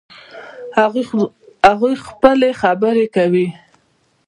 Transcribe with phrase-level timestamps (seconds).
[1.67, 3.47] هغوی خپلې خبرې کوي